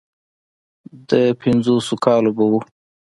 د 1.09 1.11
پينځوسو 1.41 1.93
کالو 2.05 2.31
به 2.37 2.43
و. 2.51 2.53